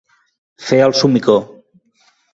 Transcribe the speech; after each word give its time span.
Fer 0.69 0.79
el 0.85 0.97
somicó. 1.03 1.37